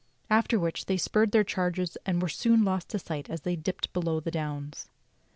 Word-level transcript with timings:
After 0.31 0.59
which 0.59 0.87
they 0.87 0.97
spurred 0.97 1.31
their 1.31 1.43
chargers 1.43 1.95
and 2.07 2.23
were 2.23 2.27
soon 2.27 2.63
lost 2.65 2.89
to 2.89 2.97
sight 2.97 3.29
as 3.29 3.41
they 3.41 3.55
dipped 3.55 3.93
below 3.93 4.19
the 4.19 4.31
downs. 4.31 4.89